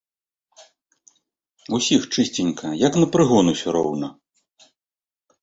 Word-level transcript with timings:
Усіх 1.79 2.01
чысценька, 2.13 2.67
як 2.87 2.93
на 3.03 3.07
прыгон 3.17 3.45
усё 3.53 3.67
роўна. 3.79 4.07